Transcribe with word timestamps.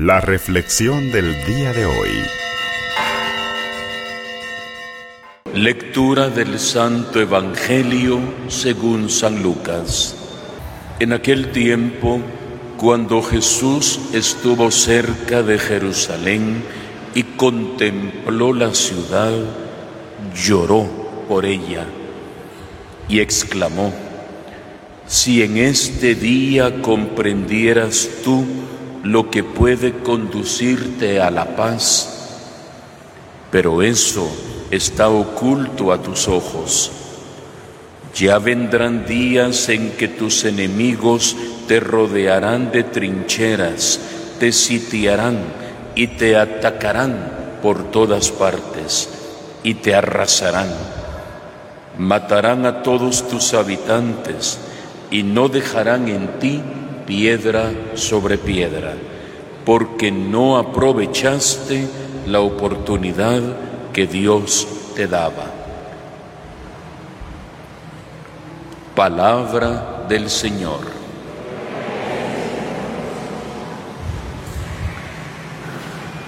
La 0.00 0.20
reflexión 0.20 1.10
del 1.10 1.44
día 1.44 1.72
de 1.72 1.84
hoy. 1.84 2.22
Lectura 5.52 6.28
del 6.28 6.60
Santo 6.60 7.20
Evangelio 7.20 8.20
según 8.46 9.10
San 9.10 9.42
Lucas. 9.42 10.14
En 11.00 11.12
aquel 11.12 11.50
tiempo, 11.50 12.20
cuando 12.76 13.20
Jesús 13.22 13.98
estuvo 14.12 14.70
cerca 14.70 15.42
de 15.42 15.58
Jerusalén 15.58 16.62
y 17.16 17.24
contempló 17.24 18.52
la 18.52 18.76
ciudad, 18.76 19.32
lloró 20.32 20.86
por 21.26 21.44
ella 21.44 21.86
y 23.08 23.18
exclamó, 23.18 23.92
si 25.08 25.42
en 25.42 25.56
este 25.56 26.14
día 26.14 26.82
comprendieras 26.82 28.08
tú 28.22 28.46
lo 29.12 29.30
que 29.30 29.42
puede 29.42 30.00
conducirte 30.00 31.20
a 31.20 31.30
la 31.30 31.56
paz, 31.56 32.44
pero 33.50 33.80
eso 33.80 34.28
está 34.70 35.08
oculto 35.08 35.92
a 35.92 36.02
tus 36.02 36.28
ojos. 36.28 36.92
Ya 38.14 38.38
vendrán 38.38 39.06
días 39.06 39.70
en 39.70 39.92
que 39.92 40.08
tus 40.08 40.44
enemigos 40.44 41.36
te 41.66 41.80
rodearán 41.80 42.70
de 42.70 42.84
trincheras, 42.84 43.98
te 44.40 44.52
sitiarán 44.52 45.38
y 45.94 46.08
te 46.08 46.36
atacarán 46.36 47.58
por 47.62 47.90
todas 47.90 48.30
partes 48.30 49.08
y 49.62 49.74
te 49.74 49.94
arrasarán. 49.94 50.68
Matarán 51.96 52.66
a 52.66 52.82
todos 52.82 53.26
tus 53.26 53.54
habitantes 53.54 54.58
y 55.10 55.22
no 55.22 55.48
dejarán 55.48 56.08
en 56.08 56.38
ti 56.40 56.62
piedra 57.08 57.72
sobre 57.94 58.36
piedra, 58.36 58.92
porque 59.64 60.12
no 60.12 60.58
aprovechaste 60.58 61.88
la 62.26 62.40
oportunidad 62.40 63.40
que 63.94 64.06
Dios 64.06 64.68
te 64.94 65.06
daba. 65.06 65.46
Palabra 68.94 70.04
del 70.06 70.28
Señor. 70.28 70.80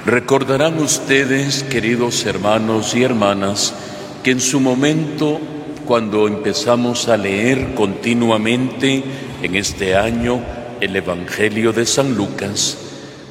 Recordarán 0.07 0.79
ustedes, 0.79 1.63
queridos 1.63 2.25
hermanos 2.25 2.95
y 2.95 3.03
hermanas, 3.03 3.75
que 4.23 4.31
en 4.31 4.41
su 4.41 4.61
momento, 4.61 5.41
cuando 5.85 6.27
empezamos 6.27 7.07
a 7.09 7.19
leer 7.19 7.75
continuamente 7.75 9.05
en 9.43 9.57
este 9.57 9.95
año 9.95 10.41
el 10.81 10.97
Evangelio 10.97 11.73
de 11.73 11.85
San 11.85 12.15
Lucas, 12.15 12.79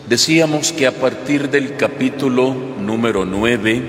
decíamos 0.07 0.71
que 0.71 0.85
a 0.85 0.91
partir 0.91 1.49
del 1.49 1.75
capítulo 1.77 2.53
número 2.79 3.25
9, 3.25 3.81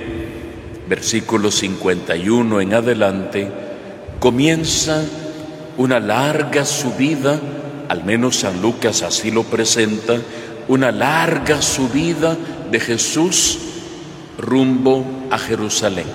versículo 0.89 1.51
51 1.51 2.61
en 2.61 2.75
adelante, 2.75 3.49
comienza 4.19 5.05
una 5.77 6.01
larga 6.01 6.65
subida, 6.65 7.39
al 7.89 8.05
menos 8.05 8.37
San 8.37 8.63
Lucas 8.63 9.03
así 9.03 9.31
lo 9.31 9.45
presenta, 9.45 10.19
una 10.69 10.91
larga 10.91 11.61
subida 11.61 12.37
de 12.71 12.81
Jesús 12.81 13.59
rumbo 14.39 15.05
a 15.31 15.39
Jerusalén. 15.39 16.07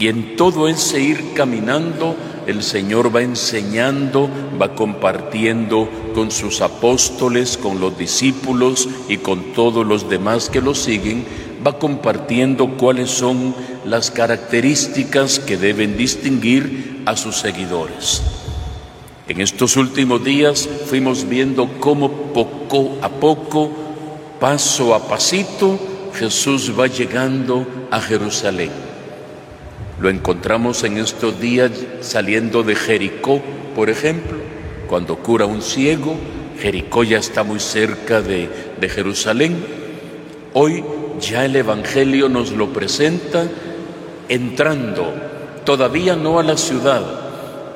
Y 0.00 0.08
en 0.08 0.34
todo 0.34 0.66
ese 0.66 1.00
ir 1.00 1.34
caminando, 1.34 2.16
el 2.48 2.62
Señor 2.62 3.14
va 3.14 3.22
enseñando, 3.22 4.28
va 4.60 4.74
compartiendo 4.74 5.88
con 6.14 6.30
sus 6.30 6.60
apóstoles, 6.60 7.58
con 7.58 7.80
los 7.80 7.98
discípulos 7.98 8.88
y 9.08 9.18
con 9.18 9.52
todos 9.52 9.86
los 9.86 10.08
demás 10.08 10.48
que 10.48 10.60
lo 10.60 10.74
siguen, 10.74 11.26
va 11.66 11.78
compartiendo 11.78 12.76
cuáles 12.76 13.10
son 13.10 13.54
las 13.84 14.10
características 14.10 15.38
que 15.38 15.56
deben 15.56 15.96
distinguir 15.96 17.02
a 17.06 17.16
sus 17.16 17.36
seguidores. 17.36 18.22
En 19.26 19.40
estos 19.40 19.76
últimos 19.76 20.22
días 20.22 20.68
fuimos 20.86 21.28
viendo 21.28 21.68
cómo 21.80 22.10
poco 22.10 22.98
a 23.02 23.08
poco, 23.08 23.70
paso 24.38 24.94
a 24.94 25.08
pasito, 25.08 25.78
Jesús 26.14 26.72
va 26.78 26.86
llegando 26.86 27.66
a 27.90 28.00
Jerusalén. 28.00 28.70
Lo 30.00 30.10
encontramos 30.10 30.84
en 30.84 30.98
estos 30.98 31.40
días 31.40 31.70
saliendo 32.00 32.62
de 32.62 32.74
Jericó, 32.74 33.40
por 33.74 33.90
ejemplo, 33.90 34.53
cuando 34.88 35.16
cura 35.16 35.46
un 35.46 35.62
ciego, 35.62 36.16
Jericó 36.60 37.04
ya 37.04 37.18
está 37.18 37.42
muy 37.42 37.60
cerca 37.60 38.20
de, 38.20 38.48
de 38.80 38.88
Jerusalén. 38.88 39.64
Hoy 40.52 40.84
ya 41.20 41.44
el 41.44 41.56
Evangelio 41.56 42.28
nos 42.28 42.52
lo 42.52 42.72
presenta 42.72 43.46
entrando, 44.28 45.12
todavía 45.64 46.16
no 46.16 46.38
a 46.38 46.42
la 46.42 46.56
ciudad, 46.56 47.02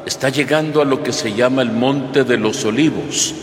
está 0.07 0.29
llegando 0.29 0.81
a 0.81 0.85
lo 0.85 1.03
que 1.03 1.13
se 1.13 1.35
llama 1.35 1.63
el 1.63 1.73
Monte 1.73 2.25
de 2.25 2.37
los 2.37 2.65
Olivos. 2.65 3.35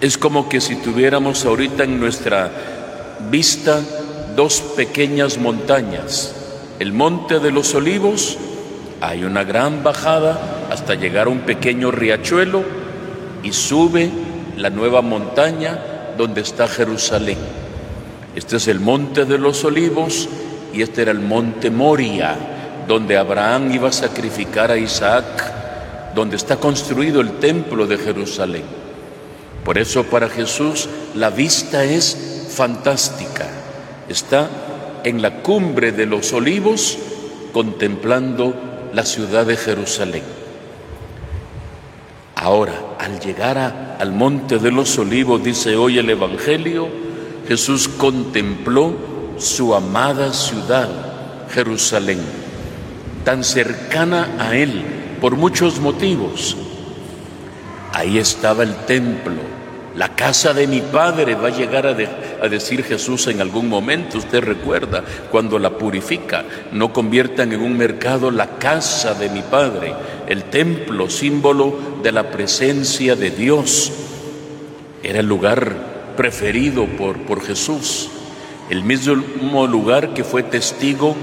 Es 0.00 0.18
como 0.18 0.48
que 0.48 0.60
si 0.60 0.76
tuviéramos 0.76 1.44
ahorita 1.44 1.84
en 1.84 1.98
nuestra 1.98 2.50
vista 3.30 3.80
dos 4.36 4.60
pequeñas 4.76 5.38
montañas 5.38 6.36
el 6.78 6.92
monte 6.92 7.38
de 7.38 7.50
los 7.50 7.74
olivos, 7.74 8.36
hay 9.00 9.24
una 9.24 9.44
gran 9.44 9.82
bajada 9.82 10.38
hasta 10.70 10.94
llegar 10.94 11.26
a 11.26 11.30
un 11.30 11.40
pequeño 11.40 11.90
riachuelo 11.90 12.64
y 13.42 13.52
sube 13.52 14.10
la 14.56 14.70
nueva 14.70 15.02
montaña 15.02 15.78
donde 16.16 16.40
está 16.40 16.66
Jerusalén. 16.68 17.38
Este 18.34 18.56
es 18.56 18.68
el 18.68 18.80
monte 18.80 19.24
de 19.24 19.38
los 19.38 19.64
olivos 19.64 20.28
y 20.72 20.82
este 20.82 21.02
era 21.02 21.12
el 21.12 21.20
monte 21.20 21.70
Moria, 21.70 22.36
donde 22.86 23.16
Abraham 23.16 23.72
iba 23.72 23.88
a 23.88 23.92
sacrificar 23.92 24.70
a 24.70 24.76
Isaac, 24.76 26.14
donde 26.14 26.36
está 26.36 26.56
construido 26.56 27.20
el 27.20 27.38
templo 27.38 27.86
de 27.86 27.98
Jerusalén. 27.98 28.64
Por 29.64 29.78
eso 29.78 30.04
para 30.04 30.28
Jesús 30.28 30.88
la 31.14 31.30
vista 31.30 31.84
es 31.84 32.46
fantástica. 32.50 33.46
Está 34.08 34.48
en 35.04 35.22
la 35.22 35.42
cumbre 35.42 35.92
de 35.92 36.06
los 36.06 36.32
olivos 36.32 36.98
contemplando 37.52 38.54
la 38.92 39.04
ciudad 39.04 39.46
de 39.46 39.56
Jerusalén. 39.56 40.22
Ahora, 42.46 42.94
al 43.00 43.18
llegar 43.18 43.58
al 43.98 44.12
monte 44.12 44.60
de 44.60 44.70
los 44.70 44.96
olivos, 44.98 45.42
dice 45.42 45.74
hoy 45.74 45.98
el 45.98 46.08
Evangelio, 46.08 46.88
Jesús 47.48 47.88
contempló 47.88 48.94
su 49.36 49.74
amada 49.74 50.32
ciudad, 50.32 50.88
Jerusalén, 51.50 52.20
tan 53.24 53.42
cercana 53.42 54.36
a 54.38 54.54
él 54.54 54.84
por 55.20 55.34
muchos 55.34 55.80
motivos. 55.80 56.56
Ahí 57.92 58.16
estaba 58.18 58.62
el 58.62 58.76
templo, 58.86 59.42
la 59.96 60.14
casa 60.14 60.52
de 60.52 60.66
mi 60.66 60.82
padre 60.82 61.34
va 61.34 61.48
a 61.48 61.56
llegar 61.56 61.86
a, 61.86 61.94
decir 62.48 62.84
Jesús 62.84 63.26
en 63.28 63.40
algún 63.40 63.68
momento, 63.68 64.18
usted 64.18 64.42
recuerda, 64.44 65.02
cuando 65.30 65.58
la 65.58 65.70
purifica, 65.70 66.44
no 66.72 66.92
conviertan 66.92 67.52
en 67.52 67.62
un 67.62 67.78
mercado 67.78 68.30
la 68.30 68.58
casa 68.58 69.14
de 69.14 69.30
mi 69.30 69.40
padre, 69.40 69.94
el 70.28 70.44
templo, 70.44 71.08
símbolo 71.08 71.78
de 72.02 72.12
la 72.12 72.30
presencia 72.30 73.16
de 73.16 73.30
Dios. 73.30 73.90
Era 75.02 75.20
el 75.20 75.26
lugar 75.26 76.14
preferido 76.14 76.84
por, 76.84 77.18
por 77.22 77.42
Jesús, 77.42 78.10
el 78.68 78.82
mismo 78.82 79.66
lugar 79.66 80.12
que 80.12 80.24
fue 80.24 80.42
testigo 80.42 81.16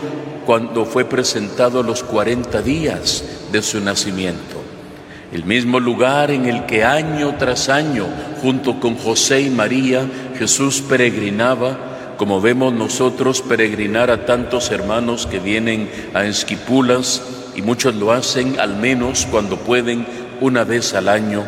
cuando 0.47 0.85
fue 0.85 1.05
presentado 1.05 1.83
los 1.83 2.01
40 2.03 2.63
días 2.63 3.23
de 3.51 3.61
su 3.61 3.79
nacimiento 3.81 4.62
el 5.33 5.45
mismo 5.45 5.79
lugar 5.79 6.29
en 6.29 6.45
el 6.45 6.67
que 6.67 6.83
año 6.83 7.35
tras 7.39 7.67
año, 7.67 8.05
junto 8.43 8.79
con 8.79 8.95
José 8.95 9.41
y 9.41 9.49
María, 9.49 10.05
Jesús 10.37 10.81
peregrinaba, 10.87 12.15
como 12.17 12.39
vemos 12.39 12.71
nosotros 12.71 13.41
peregrinar 13.41 14.11
a 14.11 14.27
tantos 14.27 14.69
hermanos 14.69 15.25
que 15.25 15.39
vienen 15.39 15.89
a 16.13 16.23
Esquipulas, 16.25 17.23
y 17.55 17.63
muchos 17.63 17.95
lo 17.95 18.11
hacen 18.11 18.59
al 18.59 18.75
menos 18.77 19.27
cuando 19.29 19.57
pueden 19.57 20.05
una 20.39 20.65
vez 20.65 20.93
al 20.93 21.09
año. 21.09 21.43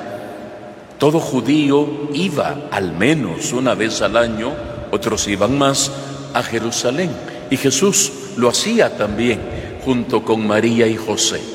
Todo 0.97 1.19
judío 1.19 2.09
iba 2.11 2.57
al 2.71 2.91
menos 2.93 3.53
una 3.53 3.75
vez 3.75 4.01
al 4.01 4.17
año, 4.17 4.51
otros 4.89 5.27
iban 5.27 5.59
más, 5.59 5.91
a 6.33 6.41
Jerusalén. 6.41 7.11
Y 7.51 7.57
Jesús 7.57 8.11
lo 8.35 8.49
hacía 8.49 8.97
también 8.97 9.39
junto 9.85 10.23
con 10.23 10.47
María 10.47 10.87
y 10.87 10.95
José. 10.95 11.54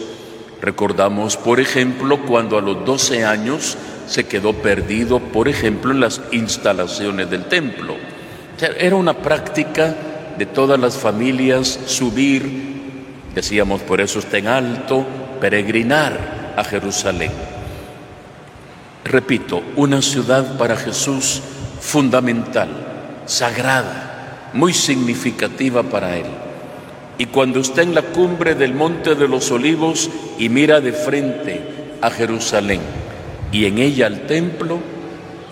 Recordamos, 0.61 1.37
por 1.37 1.59
ejemplo, 1.59 2.21
cuando 2.27 2.59
a 2.59 2.61
los 2.61 2.85
12 2.85 3.25
años 3.25 3.79
se 4.07 4.25
quedó 4.25 4.53
perdido, 4.53 5.19
por 5.19 5.49
ejemplo, 5.49 5.93
en 5.93 6.01
las 6.01 6.21
instalaciones 6.33 7.31
del 7.31 7.47
templo. 7.47 7.97
era 8.79 8.97
una 8.97 9.15
práctica 9.15 9.95
de 10.37 10.47
todas 10.47 10.79
las 10.79 10.99
familias 10.99 11.81
subir, 11.87 12.83
decíamos 13.35 13.81
por 13.83 14.01
eso 14.01 14.19
está 14.19 14.39
en 14.39 14.49
alto, 14.49 15.07
peregrinar 15.41 16.53
a 16.57 16.65
Jerusalén. 16.65 17.33
Repito, 19.05 19.62
una 19.77 20.03
ciudad 20.03 20.59
para 20.59 20.77
Jesús 20.77 21.41
fundamental, 21.81 22.69
sagrada, 23.25 24.51
muy 24.53 24.75
significativa 24.75 25.83
para 25.83 26.17
él. 26.17 26.27
Y 27.21 27.27
cuando 27.27 27.61
está 27.61 27.83
en 27.83 27.95
la 27.95 28.01
cumbre 28.01 28.55
del 28.55 28.73
Monte 28.73 29.15
de 29.15 29.29
los 29.29 29.51
Olivos 29.51 30.09
y 30.39 30.49
mira 30.49 30.81
de 30.81 30.95
frente 30.95 31.61
a 32.01 32.11
Jerusalén 32.11 32.81
y 33.53 33.67
en 33.67 33.77
ella 33.77 34.07
al 34.07 34.27
templo, 34.27 34.79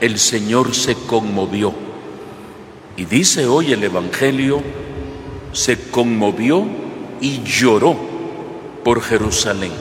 el 0.00 0.19
Señor 0.19 0.75
se 0.75 0.94
conmovió. 0.94 1.75
Y 2.97 3.05
dice 3.05 3.47
hoy 3.47 3.75
el 3.75 3.85
Evangelio, 3.85 4.62
se 5.53 5.91
conmovió 5.91 6.67
y 7.20 7.43
lloró 7.43 7.99
por 8.82 9.03
Jerusalén. 9.03 9.73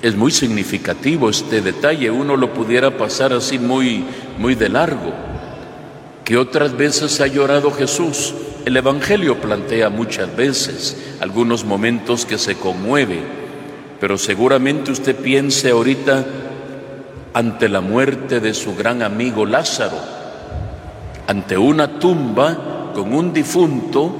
Es, 0.00 0.16
muy 0.16 0.30
significativo 0.30 1.28
este 1.28 1.60
detalle, 1.60 2.10
uno 2.10 2.38
lo 2.38 2.54
pudiera 2.54 2.96
pasar 2.96 3.34
así 3.34 3.58
muy, 3.58 4.02
muy 4.38 4.54
de 4.54 4.70
largo. 4.70 5.12
Que 6.24 6.38
otras 6.38 6.74
veces 6.74 7.20
ha 7.20 7.26
llorado 7.26 7.70
Jesús. 7.70 8.32
El 8.64 8.76
Evangelio 8.76 9.40
plantea 9.40 9.90
muchas 9.90 10.36
veces 10.36 10.96
algunos 11.20 11.64
momentos 11.64 12.24
que 12.24 12.38
se 12.38 12.54
conmueve, 12.54 13.20
pero 14.00 14.16
seguramente 14.16 14.92
usted 14.92 15.16
piense 15.16 15.70
ahorita 15.70 16.24
ante 17.34 17.68
la 17.68 17.80
muerte 17.80 18.38
de 18.38 18.54
su 18.54 18.76
gran 18.76 19.02
amigo 19.02 19.46
Lázaro, 19.46 19.98
ante 21.26 21.58
una 21.58 21.98
tumba 21.98 22.92
con 22.94 23.12
un 23.12 23.32
difunto 23.32 24.14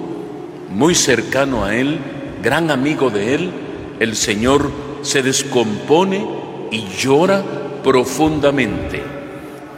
muy 0.70 0.96
cercano 0.96 1.64
a 1.64 1.76
él, 1.76 1.98
gran 2.42 2.72
amigo 2.72 3.10
de 3.10 3.36
él, 3.36 3.50
el 4.00 4.16
Señor 4.16 4.70
se 5.02 5.22
descompone 5.22 6.26
y 6.72 6.88
llora 6.98 7.44
profundamente, 7.84 9.02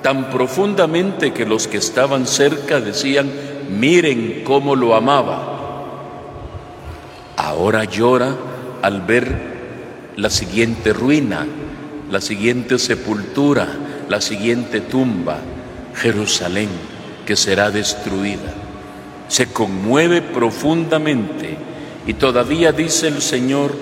tan 0.00 0.30
profundamente 0.30 1.34
que 1.34 1.44
los 1.44 1.68
que 1.68 1.76
estaban 1.76 2.26
cerca 2.26 2.80
decían, 2.80 3.30
miren 3.78 4.42
cómo 4.44 4.76
lo 4.76 4.94
amaba. 4.94 5.54
Ahora 7.36 7.84
llora 7.84 8.34
al 8.82 9.02
ver 9.02 9.54
la 10.16 10.30
siguiente 10.30 10.92
ruina, 10.92 11.46
la 12.10 12.20
siguiente 12.20 12.78
sepultura, 12.78 13.68
la 14.08 14.20
siguiente 14.20 14.80
tumba, 14.80 15.38
Jerusalén, 15.94 16.68
que 17.26 17.36
será 17.36 17.70
destruida. 17.70 18.54
Se 19.28 19.46
conmueve 19.52 20.22
profundamente 20.22 21.56
y 22.06 22.14
todavía 22.14 22.72
dice 22.72 23.08
el 23.08 23.22
Señor, 23.22 23.74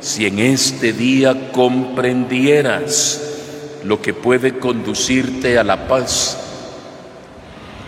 si 0.00 0.26
en 0.26 0.38
este 0.38 0.92
día 0.92 1.50
comprendieras 1.52 3.22
lo 3.84 4.00
que 4.00 4.14
puede 4.14 4.58
conducirte 4.58 5.58
a 5.58 5.64
la 5.64 5.88
paz. 5.88 6.45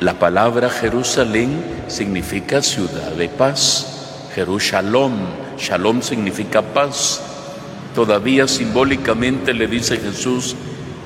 La 0.00 0.16
palabra 0.16 0.70
Jerusalén 0.70 1.60
significa 1.88 2.62
ciudad 2.62 3.12
de 3.12 3.28
paz. 3.28 4.28
Jerusalén, 4.32 5.12
shalom 5.58 6.02
significa 6.02 6.62
paz. 6.62 7.20
Todavía 7.96 8.46
simbólicamente 8.46 9.52
le 9.54 9.66
dice 9.66 9.96
Jesús, 9.96 10.54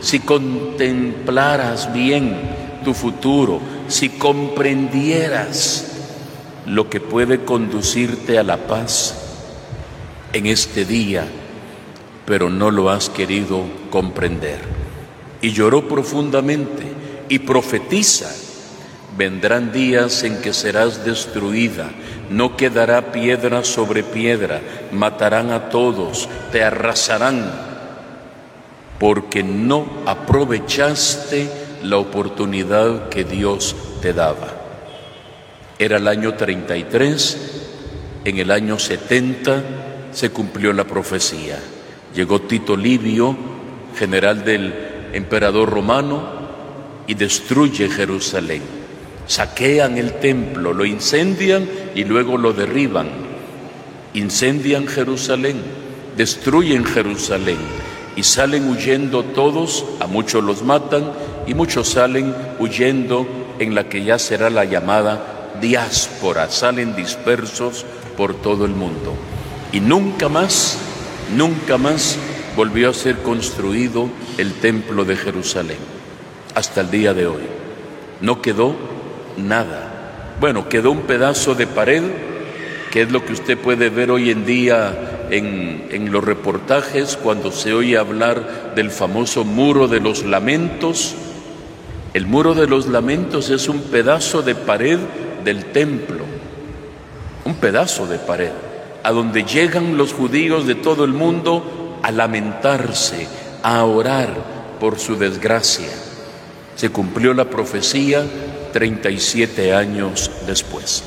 si 0.02 0.20
contemplaras 0.20 1.90
bien 1.94 2.36
tu 2.84 2.92
futuro, 2.92 3.60
si 3.88 4.10
comprendieras 4.10 5.86
lo 6.66 6.90
que 6.90 7.00
puede 7.00 7.46
conducirte 7.46 8.38
a 8.38 8.42
la 8.42 8.58
paz, 8.58 9.14
en 10.34 10.46
este 10.46 10.84
día, 10.84 11.26
pero 12.26 12.50
no 12.50 12.70
lo 12.70 12.90
has 12.90 13.08
querido 13.08 13.64
comprender. 13.90 14.58
Y 15.40 15.52
lloró 15.52 15.88
profundamente 15.88 16.82
y 17.30 17.38
profetiza, 17.38 18.30
vendrán 19.16 19.72
días 19.72 20.22
en 20.24 20.40
que 20.40 20.52
serás 20.52 21.04
destruida, 21.04 21.90
no 22.30 22.56
quedará 22.56 23.12
piedra 23.12 23.64
sobre 23.64 24.02
piedra, 24.02 24.60
matarán 24.90 25.50
a 25.50 25.68
todos, 25.68 26.28
te 26.50 26.64
arrasarán, 26.64 27.52
porque 28.98 29.42
no 29.42 29.86
aprovechaste 30.06 31.48
la 31.82 31.98
oportunidad 31.98 33.08
que 33.08 33.24
Dios 33.24 33.76
te 34.00 34.12
daba. 34.12 34.48
Era 35.78 35.96
el 35.96 36.08
año 36.08 36.34
33, 36.34 37.38
en 38.24 38.38
el 38.38 38.50
año 38.50 38.78
70 38.78 39.62
se 40.12 40.30
cumplió 40.30 40.72
la 40.72 40.84
profecía. 40.84 41.58
Llegó 42.14 42.42
Tito 42.42 42.76
Livio, 42.76 43.36
general 43.98 44.44
del 44.44 44.72
emperador 45.12 45.68
romano, 45.70 46.40
y 47.06 47.14
destruye 47.14 47.88
Jerusalén. 47.88 48.81
Saquean 49.26 49.98
el 49.98 50.14
templo, 50.14 50.72
lo 50.72 50.84
incendian 50.84 51.68
y 51.94 52.04
luego 52.04 52.36
lo 52.36 52.52
derriban. 52.52 53.08
Incendian 54.14 54.86
Jerusalén, 54.86 55.56
destruyen 56.16 56.84
Jerusalén 56.84 57.58
y 58.14 58.22
salen 58.24 58.68
huyendo 58.68 59.22
todos, 59.22 59.84
a 60.00 60.06
muchos 60.06 60.44
los 60.44 60.62
matan 60.62 61.12
y 61.46 61.54
muchos 61.54 61.88
salen 61.88 62.34
huyendo 62.58 63.26
en 63.58 63.74
la 63.74 63.88
que 63.88 64.04
ya 64.04 64.18
será 64.18 64.50
la 64.50 64.64
llamada 64.64 65.50
diáspora, 65.60 66.50
salen 66.50 66.94
dispersos 66.94 67.86
por 68.16 68.34
todo 68.34 68.64
el 68.64 68.72
mundo. 68.72 69.14
Y 69.72 69.80
nunca 69.80 70.28
más, 70.28 70.78
nunca 71.36 71.78
más 71.78 72.18
volvió 72.56 72.90
a 72.90 72.94
ser 72.94 73.16
construido 73.18 74.08
el 74.36 74.52
templo 74.54 75.04
de 75.04 75.16
Jerusalén, 75.16 75.78
hasta 76.54 76.82
el 76.82 76.90
día 76.90 77.14
de 77.14 77.26
hoy. 77.26 77.42
No 78.20 78.42
quedó 78.42 78.74
nada. 79.36 80.36
Bueno, 80.40 80.68
quedó 80.68 80.90
un 80.90 81.02
pedazo 81.02 81.54
de 81.54 81.66
pared, 81.66 82.02
que 82.90 83.02
es 83.02 83.12
lo 83.12 83.24
que 83.24 83.32
usted 83.32 83.58
puede 83.58 83.90
ver 83.90 84.10
hoy 84.10 84.30
en 84.30 84.44
día 84.44 85.26
en, 85.30 85.86
en 85.90 86.12
los 86.12 86.24
reportajes 86.24 87.16
cuando 87.16 87.52
se 87.52 87.72
oye 87.72 87.96
hablar 87.96 88.74
del 88.74 88.90
famoso 88.90 89.44
muro 89.44 89.88
de 89.88 90.00
los 90.00 90.24
lamentos. 90.24 91.14
El 92.14 92.26
muro 92.26 92.54
de 92.54 92.66
los 92.66 92.86
lamentos 92.86 93.50
es 93.50 93.68
un 93.68 93.80
pedazo 93.82 94.42
de 94.42 94.54
pared 94.54 94.98
del 95.44 95.66
templo, 95.66 96.24
un 97.44 97.54
pedazo 97.54 98.06
de 98.06 98.18
pared 98.18 98.50
a 99.02 99.10
donde 99.10 99.44
llegan 99.44 99.96
los 99.96 100.12
judíos 100.12 100.66
de 100.66 100.74
todo 100.74 101.04
el 101.04 101.12
mundo 101.12 101.98
a 102.02 102.10
lamentarse, 102.10 103.26
a 103.62 103.84
orar 103.84 104.28
por 104.78 104.98
su 104.98 105.16
desgracia. 105.16 105.88
Se 106.76 106.90
cumplió 106.90 107.34
la 107.34 107.46
profecía 107.46 108.24
37 108.72 109.74
años 109.74 110.30
después. 110.46 111.04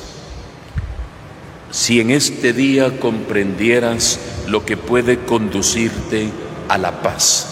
Si 1.70 2.00
en 2.00 2.10
este 2.10 2.52
día 2.52 2.98
comprendieras 2.98 4.18
lo 4.46 4.64
que 4.64 4.76
puede 4.76 5.18
conducirte 5.24 6.30
a 6.68 6.78
la 6.78 7.02
paz. 7.02 7.48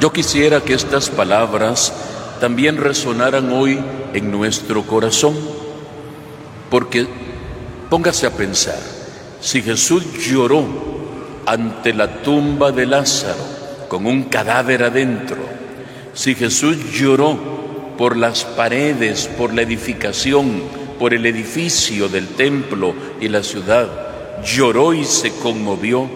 Yo 0.00 0.12
quisiera 0.12 0.60
que 0.60 0.74
estas 0.74 1.08
palabras 1.08 1.92
también 2.40 2.76
resonaran 2.76 3.50
hoy 3.52 3.80
en 4.12 4.30
nuestro 4.30 4.82
corazón, 4.82 5.34
porque 6.70 7.06
póngase 7.88 8.26
a 8.26 8.30
pensar, 8.30 8.78
si 9.40 9.62
Jesús 9.62 10.04
lloró 10.28 10.64
ante 11.46 11.94
la 11.94 12.22
tumba 12.22 12.72
de 12.72 12.86
Lázaro 12.86 13.44
con 13.88 14.06
un 14.06 14.24
cadáver 14.24 14.82
adentro, 14.82 15.38
si 16.12 16.34
Jesús 16.34 16.76
lloró 16.92 17.38
por 17.96 18.16
las 18.16 18.44
paredes, 18.44 19.28
por 19.38 19.54
la 19.54 19.62
edificación, 19.62 20.62
por 20.98 21.14
el 21.14 21.26
edificio 21.26 22.08
del 22.08 22.28
templo 22.28 22.94
y 23.20 23.28
la 23.28 23.42
ciudad, 23.42 23.88
lloró 24.44 24.94
y 24.94 25.04
se 25.04 25.32
conmovió, 25.36 26.08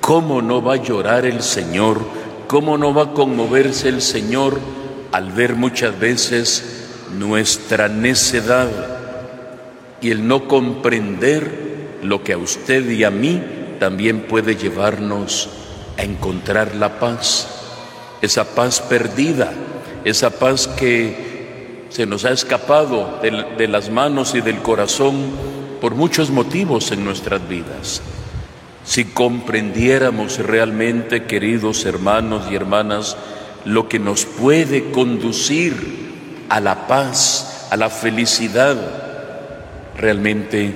¿cómo 0.00 0.42
no 0.42 0.62
va 0.62 0.74
a 0.74 0.82
llorar 0.82 1.26
el 1.26 1.42
Señor? 1.42 2.00
¿Cómo 2.46 2.76
no 2.76 2.92
va 2.92 3.04
a 3.04 3.12
conmoverse 3.12 3.88
el 3.88 4.02
Señor 4.02 4.58
al 5.10 5.32
ver 5.32 5.54
muchas 5.54 5.98
veces 5.98 6.88
nuestra 7.12 7.88
necedad 7.88 8.68
y 10.00 10.10
el 10.10 10.26
no 10.26 10.48
comprender 10.48 11.98
lo 12.02 12.24
que 12.24 12.32
a 12.32 12.38
usted 12.38 12.90
y 12.90 13.04
a 13.04 13.10
mí 13.10 13.40
también 13.78 14.22
puede 14.22 14.56
llevarnos 14.56 15.48
a 15.96 16.02
encontrar 16.02 16.74
la 16.74 16.98
paz, 16.98 17.48
esa 18.20 18.54
paz 18.54 18.80
perdida, 18.80 19.52
esa 20.04 20.30
paz 20.30 20.68
que 20.68 21.86
se 21.88 22.06
nos 22.06 22.24
ha 22.24 22.30
escapado 22.30 23.20
de, 23.22 23.68
las 23.68 23.90
manos 23.90 24.34
y 24.34 24.40
del 24.40 24.58
corazón 24.58 25.30
por 25.80 25.94
muchos 25.94 26.30
motivos 26.30 26.90
en 26.90 27.04
nuestras 27.04 27.46
vidas. 27.48 28.02
Si 28.84 29.04
comprendiéramos 29.04 30.38
realmente, 30.38 31.24
queridos 31.24 31.84
hermanos 31.84 32.44
y 32.50 32.54
hermanas, 32.54 33.16
lo 33.64 33.88
que 33.88 33.98
nos 33.98 34.24
puede 34.24 34.90
conducir 34.90 36.46
a 36.48 36.60
la 36.60 36.86
paz, 36.86 37.68
a 37.70 37.76
la 37.76 37.90
felicidad, 37.90 38.76
realmente 39.96 40.74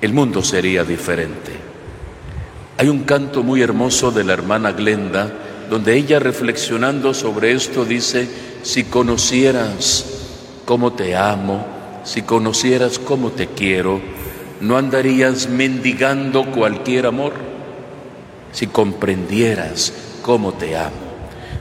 el 0.00 0.12
mundo 0.12 0.42
sería 0.42 0.84
diferente. 0.84 1.52
Hay 2.78 2.88
un 2.88 3.00
canto 3.00 3.42
muy 3.42 3.62
hermoso 3.62 4.10
de 4.10 4.24
la 4.24 4.32
hermana 4.32 4.72
Glenda 4.72 5.32
donde 5.68 5.96
ella 5.96 6.18
reflexionando 6.18 7.14
sobre 7.14 7.52
esto 7.52 7.84
dice, 7.84 8.28
si 8.62 8.84
conocieras 8.84 10.06
cómo 10.64 10.92
te 10.92 11.16
amo, 11.16 11.66
si 12.04 12.22
conocieras 12.22 12.98
cómo 12.98 13.30
te 13.30 13.48
quiero, 13.48 14.00
no 14.60 14.76
andarías 14.76 15.48
mendigando 15.48 16.44
cualquier 16.50 17.06
amor. 17.06 17.32
Si 18.52 18.66
comprendieras 18.68 19.92
cómo 20.22 20.54
te 20.54 20.76
amo, 20.76 20.92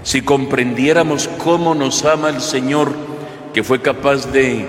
si 0.04 0.22
comprendiéramos 0.22 1.28
cómo 1.40 1.74
nos 1.74 2.06
ama 2.06 2.30
el 2.30 2.40
Señor, 2.40 2.94
que 3.54 3.64
fue 3.64 3.82
capaz 3.82 4.32
de 4.32 4.68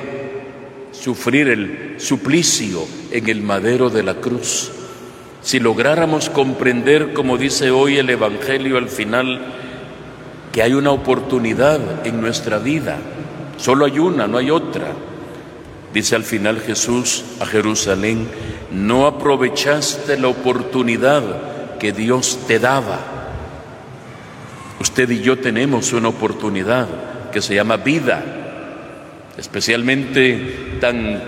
sufrir 0.93 1.49
el 1.49 1.97
suplicio 1.99 2.87
en 3.11 3.29
el 3.29 3.43
madero 3.43 3.91
de 3.91 4.03
la 4.03 4.15
cruz, 4.15 4.71
si 5.45 5.61
lográramos 5.61 6.31
comprender, 6.31 7.13
como 7.13 7.37
dice 7.37 7.71
hoy 7.71 7.99
el 7.99 8.09
Evangelio 8.09 8.79
al 8.79 8.89
final, 8.89 9.43
que 10.53 10.63
hay 10.63 10.73
una 10.73 10.91
oportunidad 10.91 12.07
en 12.07 12.23
nuestra 12.23 12.59
vida, 12.59 12.97
solo 13.59 13.85
hay 13.85 13.99
una, 13.99 14.27
no 14.27 14.39
hay 14.39 14.51
otra. 14.51 14.87
Dice 15.93 16.17
al 16.17 16.25
final 16.25 16.61
Jesús 16.61 17.25
a 17.41 17.47
Jerusalén, 17.47 18.27
no 18.73 19.07
aprovechaste 19.07 20.17
la 20.17 20.29
oportunidad 20.29 21.23
que 21.79 21.93
Dios 21.93 22.39
te 22.49 22.59
daba. 22.59 23.01
Usted 24.81 25.11
y 25.11 25.21
yo 25.21 25.39
tenemos 25.39 25.93
una 25.93 26.09
oportunidad 26.09 26.89
que 27.31 27.43
se 27.43 27.55
llama 27.55 27.77
vida, 27.77 28.25
especialmente 29.37 30.79
tan 30.81 31.23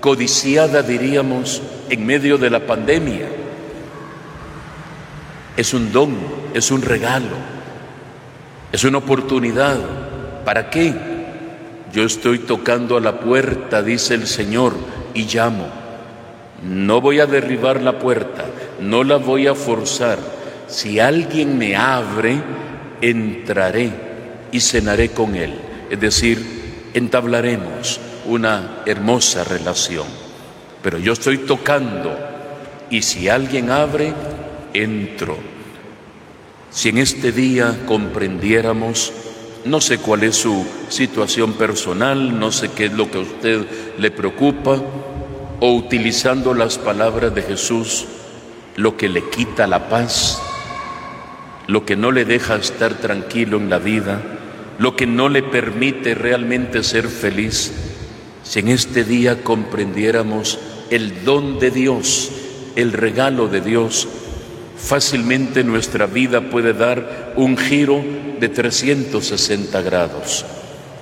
codiciada, 0.00 0.82
diríamos, 0.82 1.62
en 1.92 2.06
medio 2.06 2.38
de 2.38 2.48
la 2.48 2.60
pandemia. 2.60 3.28
Es 5.58 5.74
un 5.74 5.92
don, 5.92 6.16
es 6.54 6.70
un 6.70 6.80
regalo, 6.80 7.36
es 8.72 8.82
una 8.84 8.96
oportunidad. 8.96 9.78
¿Para 10.42 10.70
qué? 10.70 10.94
Yo 11.92 12.04
estoy 12.04 12.38
tocando 12.38 12.96
a 12.96 13.00
la 13.00 13.20
puerta, 13.20 13.82
dice 13.82 14.14
el 14.14 14.26
Señor, 14.26 14.72
y 15.12 15.24
llamo. 15.24 15.66
No 16.62 17.02
voy 17.02 17.20
a 17.20 17.26
derribar 17.26 17.82
la 17.82 17.98
puerta, 17.98 18.46
no 18.80 19.04
la 19.04 19.16
voy 19.16 19.46
a 19.46 19.54
forzar. 19.54 20.18
Si 20.68 20.98
alguien 20.98 21.58
me 21.58 21.76
abre, 21.76 22.38
entraré 23.02 23.92
y 24.50 24.60
cenaré 24.60 25.10
con 25.10 25.36
él. 25.36 25.60
Es 25.90 26.00
decir, 26.00 26.88
entablaremos 26.94 28.00
una 28.24 28.80
hermosa 28.86 29.44
relación. 29.44 30.31
Pero 30.82 30.98
yo 30.98 31.12
estoy 31.12 31.38
tocando 31.38 32.16
y 32.90 33.02
si 33.02 33.28
alguien 33.28 33.70
abre, 33.70 34.12
entro. 34.74 35.38
Si 36.70 36.88
en 36.88 36.98
este 36.98 37.32
día 37.32 37.80
comprendiéramos, 37.86 39.12
no 39.64 39.80
sé 39.80 39.98
cuál 39.98 40.24
es 40.24 40.36
su 40.36 40.66
situación 40.88 41.52
personal, 41.54 42.38
no 42.38 42.50
sé 42.50 42.70
qué 42.70 42.86
es 42.86 42.92
lo 42.92 43.10
que 43.10 43.18
a 43.18 43.22
usted 43.22 43.66
le 43.98 44.10
preocupa, 44.10 44.80
o 45.60 45.74
utilizando 45.74 46.54
las 46.54 46.78
palabras 46.78 47.34
de 47.34 47.42
Jesús, 47.42 48.06
lo 48.76 48.96
que 48.96 49.08
le 49.08 49.28
quita 49.28 49.66
la 49.66 49.88
paz, 49.88 50.42
lo 51.68 51.84
que 51.84 51.94
no 51.94 52.10
le 52.10 52.24
deja 52.24 52.56
estar 52.56 52.94
tranquilo 52.94 53.58
en 53.58 53.70
la 53.70 53.78
vida, 53.78 54.20
lo 54.78 54.96
que 54.96 55.06
no 55.06 55.28
le 55.28 55.42
permite 55.42 56.14
realmente 56.14 56.82
ser 56.82 57.06
feliz, 57.06 57.91
si 58.52 58.58
en 58.58 58.68
este 58.68 59.04
día 59.04 59.42
comprendiéramos 59.42 60.58
el 60.90 61.24
don 61.24 61.58
de 61.58 61.70
Dios, 61.70 62.30
el 62.76 62.92
regalo 62.92 63.48
de 63.48 63.62
Dios, 63.62 64.06
fácilmente 64.76 65.64
nuestra 65.64 66.04
vida 66.04 66.50
puede 66.50 66.74
dar 66.74 67.32
un 67.36 67.56
giro 67.56 68.04
de 68.38 68.50
360 68.50 69.80
grados, 69.80 70.44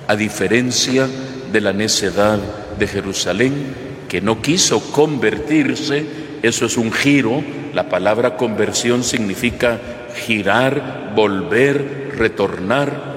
a 0.07 0.15
diferencia 0.15 1.09
de 1.51 1.59
la 1.59 1.73
necedad 1.73 2.39
de 2.79 2.87
Jerusalén, 2.87 3.75
que 4.07 4.21
no 4.21 4.41
quiso 4.41 4.79
convertirse, 4.93 6.05
eso 6.43 6.65
es 6.65 6.77
un 6.77 6.93
giro, 6.93 7.43
la 7.73 7.89
palabra 7.89 8.37
conversión 8.37 9.03
significa 9.03 9.77
girar, 10.15 11.11
volver, 11.17 12.13
retornar, 12.17 13.11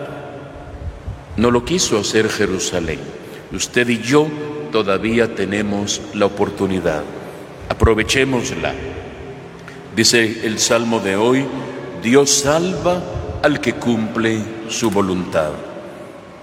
no 1.36 1.52
lo 1.52 1.64
quiso 1.64 2.00
hacer 2.00 2.28
Jerusalén. 2.28 3.13
Usted 3.54 3.88
y 3.88 4.00
yo 4.00 4.26
todavía 4.72 5.34
tenemos 5.36 6.02
la 6.14 6.26
oportunidad. 6.26 7.04
Aprovechémosla. 7.68 8.74
Dice 9.94 10.44
el 10.44 10.58
Salmo 10.58 10.98
de 10.98 11.14
hoy, 11.14 11.46
Dios 12.02 12.30
salva 12.30 13.00
al 13.42 13.60
que 13.60 13.74
cumple 13.74 14.40
su 14.68 14.90
voluntad. 14.90 15.52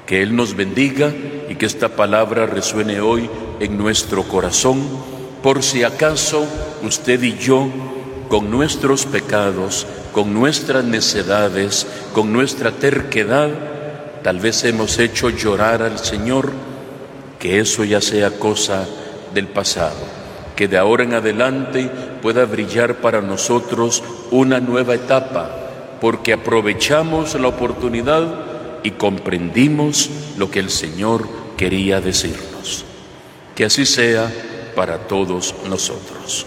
Que 0.05 0.21
Él 0.21 0.35
nos 0.35 0.55
bendiga 0.55 1.11
y 1.49 1.55
que 1.55 1.65
esta 1.65 1.89
palabra 1.89 2.45
resuene 2.45 3.01
hoy 3.01 3.29
en 3.59 3.77
nuestro 3.77 4.23
corazón, 4.23 4.81
por 5.43 5.63
si 5.63 5.83
acaso 5.83 6.45
usted 6.81 7.21
y 7.23 7.37
yo, 7.37 7.67
con 8.29 8.49
nuestros 8.49 9.05
pecados, 9.05 9.85
con 10.13 10.33
nuestras 10.33 10.85
necedades, 10.85 11.85
con 12.13 12.31
nuestra 12.31 12.71
terquedad, 12.71 13.49
tal 14.23 14.39
vez 14.39 14.63
hemos 14.63 14.97
hecho 14.99 15.29
llorar 15.29 15.81
al 15.81 15.99
Señor 15.99 16.70
que 17.41 17.59
eso 17.59 17.83
ya 17.83 17.99
sea 18.01 18.37
cosa 18.37 18.87
del 19.33 19.47
pasado, 19.47 19.97
que 20.55 20.67
de 20.67 20.77
ahora 20.77 21.03
en 21.03 21.15
adelante 21.15 21.89
pueda 22.21 22.45
brillar 22.45 22.97
para 22.97 23.19
nosotros 23.19 24.03
una 24.29 24.59
nueva 24.59 24.93
etapa, 24.93 25.49
porque 25.99 26.33
aprovechamos 26.33 27.33
la 27.33 27.47
oportunidad 27.47 28.27
y 28.83 28.91
comprendimos 28.91 30.11
lo 30.37 30.51
que 30.51 30.59
el 30.59 30.69
Señor 30.69 31.27
quería 31.57 31.99
decirnos. 31.99 32.85
Que 33.55 33.65
así 33.65 33.87
sea 33.87 34.31
para 34.75 34.99
todos 34.99 35.55
nosotros. 35.67 36.45